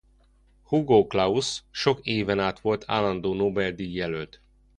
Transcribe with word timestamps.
Hugo 0.63 1.03
Claus 1.07 1.63
sok 1.71 1.99
éven 2.03 2.39
át 2.39 2.59
volt 2.59 2.83
állandó 2.87 3.33
Nobel-díj 3.33 3.91
jelölt. 3.93 4.41